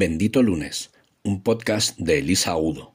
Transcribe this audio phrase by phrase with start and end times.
[0.00, 0.92] Bendito Lunes,
[1.24, 2.94] un podcast de Elisa Udo.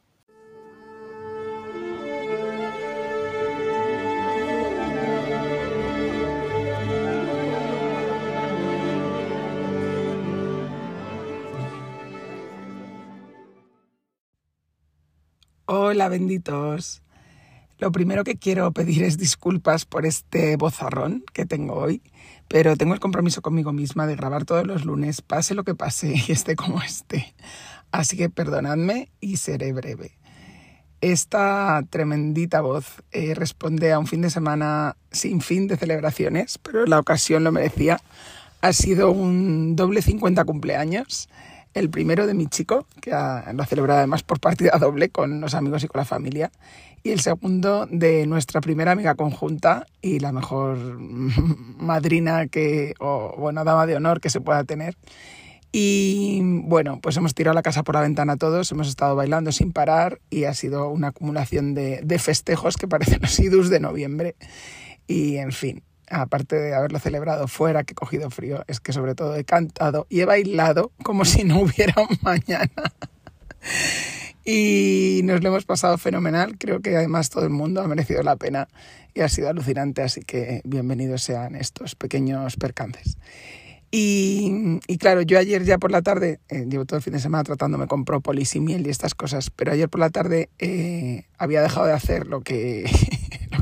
[15.65, 17.03] Hola, benditos.
[17.83, 22.01] Lo primero que quiero pedir es disculpas por este bozarrón que tengo hoy,
[22.47, 26.13] pero tengo el compromiso conmigo misma de grabar todos los lunes, pase lo que pase
[26.27, 27.35] y esté como esté.
[27.91, 30.17] Así que perdonadme y seré breve.
[31.01, 36.85] Esta tremendita voz eh, responde a un fin de semana sin fin de celebraciones, pero
[36.85, 37.99] la ocasión lo merecía.
[38.61, 41.27] Ha sido un doble 50 cumpleaños
[41.73, 45.53] el primero de mi chico, que lo ha celebrado además por partida doble con los
[45.53, 46.51] amigos y con la familia,
[47.03, 50.77] y el segundo de nuestra primera amiga conjunta y la mejor
[51.77, 54.95] madrina que, o bueno, dama de honor que se pueda tener.
[55.75, 59.73] Y bueno, pues hemos tirado la casa por la ventana todos, hemos estado bailando sin
[59.73, 64.35] parar y ha sido una acumulación de, de festejos que parecen los idus de noviembre.
[65.07, 69.15] Y en fin, aparte de haberlo celebrado fuera, que he cogido frío, es que sobre
[69.15, 72.71] todo he cantado y he bailado como si no hubiera un mañana.
[74.45, 76.57] y nos lo hemos pasado fenomenal.
[76.57, 78.67] Creo que además todo el mundo ha merecido la pena
[79.13, 83.17] y ha sido alucinante, así que bienvenidos sean estos pequeños percances.
[83.95, 87.43] Y, claro, yo ayer ya por la tarde, eh, llevo todo el fin de semana
[87.43, 91.61] tratándome con própolis y miel y estas cosas, pero ayer por la tarde eh, había
[91.61, 92.89] dejado de hacer lo que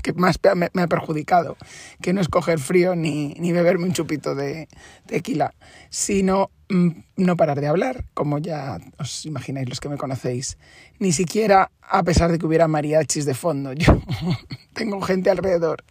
[0.01, 1.57] que más me, ha perjudicado,
[2.01, 4.67] que no es coger frío ni, ni beberme un chupito de
[5.05, 5.53] tequila,
[5.89, 10.57] sino mm, no parar de hablar, como ya os imagináis los que me conocéis.
[10.99, 14.01] Ni siquiera a pesar de que hubiera mariachis de fondo, yo
[14.73, 15.83] tengo gente alrededor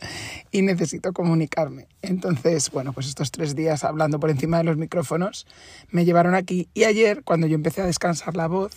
[0.51, 1.87] y necesito comunicarme.
[2.03, 5.47] Entonces, bueno, pues estos tres días hablando por encima de los micrófonos
[5.91, 8.73] me llevaron aquí y ayer, cuando yo empecé a descansar la voz,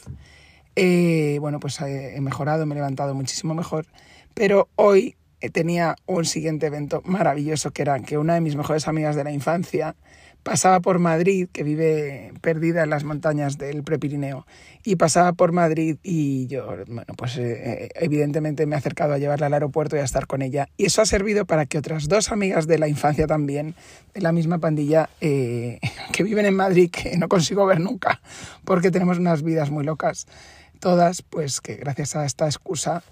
[0.75, 3.85] eh, bueno, pues he mejorado, me he levantado muchísimo mejor,
[4.33, 5.15] pero hoy eh,
[5.51, 9.31] tenía un siguiente evento maravilloso que era que una de mis mejores amigas de la
[9.31, 9.95] infancia
[10.43, 14.45] pasaba por Madrid, que vive perdida en las montañas del Prepirineo,
[14.83, 19.17] y pasaba por Madrid y yo, bueno, pues eh, eh, evidentemente me he acercado a
[19.17, 20.67] llevarla al aeropuerto y a estar con ella.
[20.77, 23.73] Y eso ha servido para que otras dos amigas de la infancia también,
[24.13, 28.21] de la misma pandilla, que viven en Madrid, que no consigo ver nunca,
[28.65, 30.27] porque tenemos unas vidas muy locas,
[30.83, 33.03] todas, pues que gracias a esta excusa,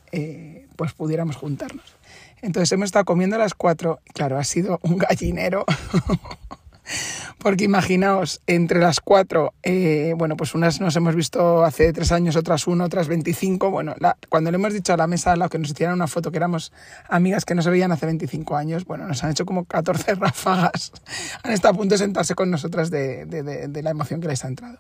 [0.76, 1.96] pues pudiéramos juntarnos.
[2.42, 4.02] Entonces hemos estado comiendo a las cuatro.
[4.14, 5.64] Claro, ha sido un gallinero.
[7.38, 12.36] Porque imaginaos, entre las cuatro, eh, bueno, pues unas nos hemos visto hace tres años,
[12.36, 13.72] otras uno, otras veinticinco.
[13.72, 13.96] Bueno,
[14.28, 16.38] cuando le hemos dicho a la mesa a la que nos hicieran una foto que
[16.38, 16.74] éramos
[17.08, 20.92] amigas que no se veían hace 25 años, bueno, nos han hecho como 14 ráfagas.
[21.44, 24.50] Han estado a punto de sentarse con nosotras de, de la emoción que les ha
[24.50, 24.78] entrado.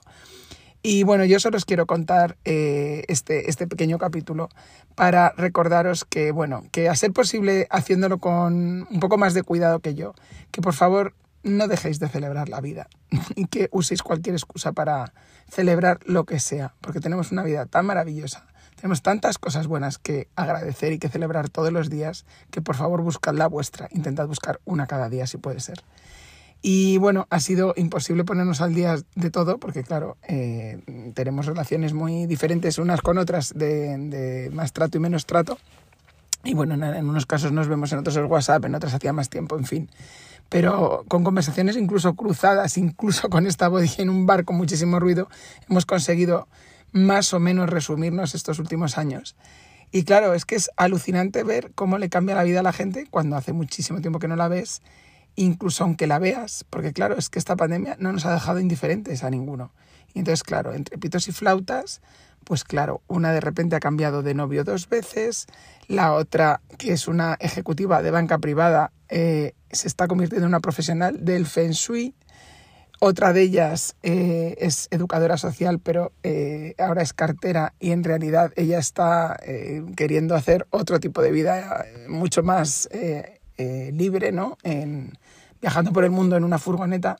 [0.83, 4.49] Y bueno, yo solo os quiero contar eh, este, este pequeño capítulo
[4.95, 9.79] para recordaros que, bueno, que a ser posible haciéndolo con un poco más de cuidado
[9.79, 10.15] que yo,
[10.49, 12.87] que por favor no dejéis de celebrar la vida
[13.35, 15.13] y que uséis cualquier excusa para
[15.49, 20.29] celebrar lo que sea, porque tenemos una vida tan maravillosa, tenemos tantas cosas buenas que
[20.35, 24.59] agradecer y que celebrar todos los días, que por favor buscad la vuestra, intentad buscar
[24.65, 25.83] una cada día si puede ser.
[26.61, 30.79] Y bueno, ha sido imposible ponernos al día de todo porque, claro, eh,
[31.15, 35.57] tenemos relaciones muy diferentes unas con otras de, más trato y menos trato.
[36.43, 39.29] Y bueno, en, unos casos nos vemos, en otros el WhatsApp, en otros hacía más
[39.29, 39.89] tiempo, en fin.
[40.49, 45.29] Pero con conversaciones incluso cruzadas, incluso con esta voz en un bar con muchísimo ruido,
[45.67, 46.47] hemos conseguido
[46.91, 49.35] más o menos resumirnos estos últimos años.
[49.91, 53.07] Y claro, es que es alucinante ver cómo le cambia la vida a la gente
[53.09, 54.81] cuando hace muchísimo tiempo que no la ves
[55.35, 59.23] incluso aunque la veas, porque claro, es que esta pandemia no nos ha dejado indiferentes
[59.23, 59.71] a ninguno.
[60.13, 62.01] Y entonces, claro, entre pitos y flautas,
[62.43, 65.47] pues claro, una de repente ha cambiado de novio dos veces,
[65.87, 70.59] la otra, que es una ejecutiva de banca privada, eh, se está convirtiendo en una
[70.59, 72.15] profesional del Feng Shui.
[72.99, 78.53] Otra de ellas eh, es educadora social, pero eh, ahora es cartera y en realidad
[78.55, 79.39] ella está
[79.95, 82.87] queriendo hacer otro tipo de vida mucho más
[83.61, 84.57] eh, libre, ¿no?
[84.63, 85.13] En,
[85.61, 87.17] viajando por el mundo en una furgoneta.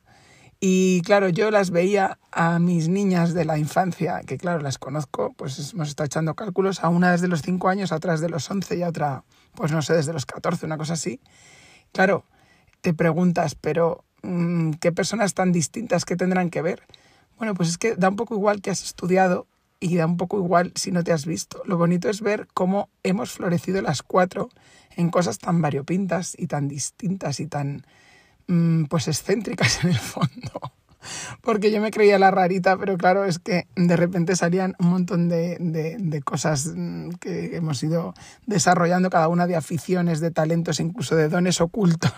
[0.59, 5.33] Y claro, yo las veía a mis niñas de la infancia, que claro, las conozco,
[5.35, 8.49] pues hemos estado echando cálculos, a una desde los 5 años, a otra desde los
[8.49, 9.23] 11 y a otra,
[9.55, 11.19] pues no sé, desde los 14, una cosa así.
[11.91, 12.25] Claro,
[12.81, 16.83] te preguntas, pero mm, ¿qué personas tan distintas que tendrán que ver?
[17.37, 19.47] Bueno, pues es que da un poco igual que has estudiado
[19.81, 21.61] y da un poco igual si no te has visto.
[21.65, 24.49] Lo bonito es ver cómo hemos florecido las cuatro
[24.95, 27.83] en cosas tan variopintas y tan distintas y tan
[28.47, 30.73] mm, pues excéntricas en el fondo.
[31.41, 35.29] Porque yo me creía la rarita, pero claro, es que de repente salían un montón
[35.29, 38.13] de, de, cosas mm, que hemos ido
[38.45, 42.11] desarrollando, cada una de aficiones, de talentos, incluso de dones ocultos.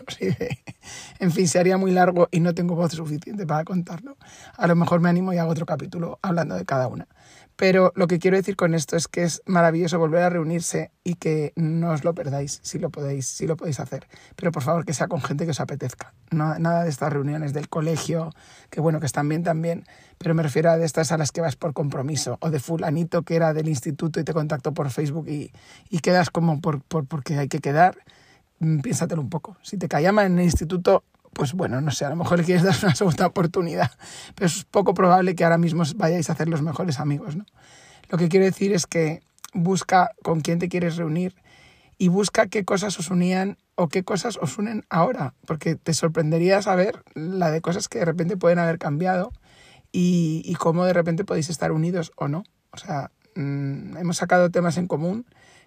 [1.20, 4.18] en fin, se haría muy largo y no tengo voz suficiente para contarlo.
[4.58, 7.08] A lo mejor me animo y hago otro capítulo hablando de cada una.
[7.56, 11.16] Pero lo que quiero decir con esto es que es maravilloso volver a reunirse y
[11.16, 14.08] que no os lo perdáis si lo podéis, si lo podéis hacer.
[14.36, 16.14] Pero por favor que sea con gente que os apetezca.
[16.32, 18.32] nada de estas reuniones del colegio,
[18.74, 19.86] que bueno, que están bien también,
[20.18, 23.22] pero me refiero a de estas a las que vas por compromiso, o de fulanito
[23.22, 25.52] que era del instituto y te contactó por Facebook y,
[25.92, 28.00] y quedas como por, por, porque hay que quedar.
[28.58, 29.58] Mm, piénsatelo un poco.
[29.62, 31.04] Si te llaman en el instituto,
[31.34, 33.92] pues bueno, no sé, a lo mejor le quieres dar una segunda oportunidad,
[34.34, 37.46] pero es poco probable que ahora mismo vayáis a hacer los mejores amigos, ¿no?
[38.10, 39.22] Lo que quiero decir es que
[39.54, 41.36] busca con quién te quieres reunir
[41.98, 46.62] y busca qué cosas os unían o qué cosas os unen ahora, porque te sorprendería
[46.62, 49.32] saber la de cosas que de repente pueden haber cambiado
[49.92, 52.44] y, cómo de repente podéis estar unidos o no.
[52.72, 55.26] O sea, mm, hemos sacado temas en común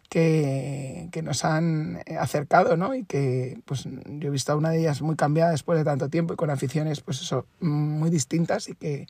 [0.08, 2.94] que, que, nos han acercado, ¿no?
[2.94, 6.08] Y que, pues, yo he visto a una de ellas muy cambiada después de tanto
[6.08, 9.06] tiempo y con aficiones, pues eso, muy distintas y que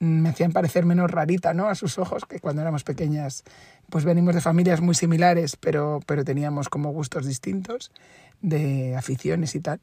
[0.00, 1.68] me hacían parecer menos rarita, ¿no?
[1.68, 3.44] A sus ojos, que cuando éramos pequeñas,
[3.90, 7.92] pues venimos de familias muy similares, pero, pero teníamos como gustos distintos
[8.40, 9.80] de aficiones y tal.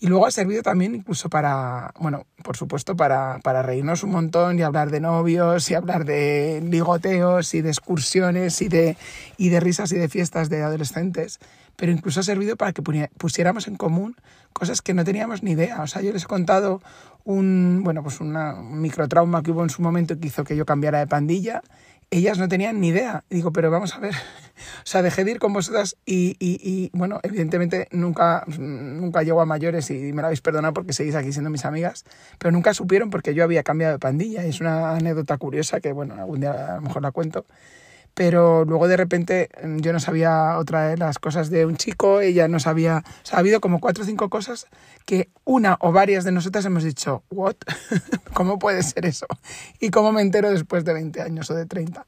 [0.00, 4.58] Y luego ha servido también incluso para, bueno, por supuesto, para, para reírnos un montón
[4.58, 8.96] y hablar de novios y hablar de ligoteos y de excursiones y de,
[9.36, 11.40] y de risas y de fiestas de adolescentes.
[11.74, 12.82] Pero incluso ha servido para que
[13.16, 14.14] pusiéramos en común
[14.52, 15.82] cosas que no teníamos ni idea.
[15.82, 16.80] O sea, yo les he contado
[17.24, 20.64] un, bueno, pues una, un microtrauma que hubo en su momento que hizo que yo
[20.64, 21.62] cambiara de pandilla
[22.10, 23.24] ellas no tenían ni idea.
[23.28, 24.14] digo, pero vamos a ver.
[24.78, 29.46] O sea, dejé de ir con vosotras y, y, bueno, evidentemente nunca, nunca llego a
[29.46, 32.04] mayores y me lo habéis perdonado porque seguís aquí siendo mis amigas,
[32.38, 34.44] pero nunca supieron porque yo había cambiado de pandilla.
[34.44, 37.46] Es una anécdota curiosa que, bueno, algún día a lo mejor la cuento
[38.18, 42.20] pero luego de repente mm, yo no sabía otra de las cosas de un chico,
[42.20, 44.66] ella no sabía, o sea, ha habido como cuatro o cinco cosas
[45.06, 47.54] que una o varias de nosotras hemos dicho, ¿what?
[48.34, 49.28] ¿Cómo puede ser eso?
[49.78, 52.04] Y cómo me entero después de 20 años o de 30.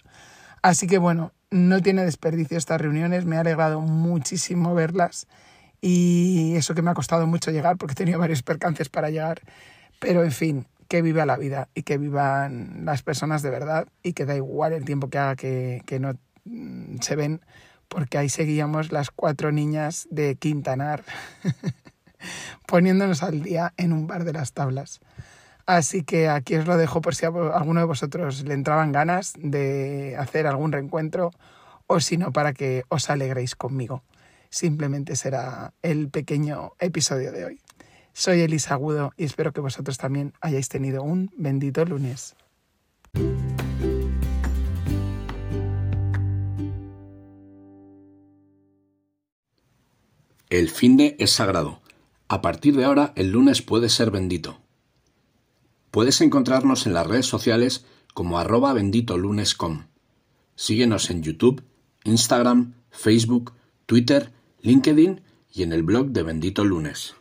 [0.62, 5.26] Así que bueno, no tiene desperdicio estas reuniones, me ha alegrado muchísimo verlas
[5.80, 9.40] y eso que me ha costado mucho llegar porque he tenido varios percances para llegar,
[9.98, 14.12] pero en fin, que viva la vida y que vivan las personas de verdad y
[14.12, 16.14] que da igual el tiempo que haga que, que no
[16.44, 17.40] mm, se ven,
[17.88, 21.04] porque ahí seguíamos las cuatro niñas de Quintanar
[22.66, 25.00] poniéndonos al día en un bar de las tablas.
[25.70, 29.34] Así que aquí os lo dejo por si a alguno de vosotros le entraban ganas
[29.38, 31.30] de hacer algún reencuentro
[31.86, 34.02] o si no para que os alegréis conmigo.
[34.48, 37.60] Simplemente será el pequeño episodio de hoy.
[38.12, 42.34] Soy Elisa Agudo y espero que vosotros también hayáis tenido un bendito lunes.
[50.48, 51.80] El fin de es sagrado.
[52.26, 54.58] A partir de ahora, el lunes puede ser bendito.
[55.90, 57.84] Puedes encontrarnos en las redes sociales
[58.14, 59.86] como arroba benditolunes.com.
[60.54, 61.62] Síguenos en YouTube,
[62.04, 63.54] Instagram, Facebook,
[63.86, 65.22] Twitter, LinkedIn
[65.52, 67.14] y en el blog de Bendito Lunes.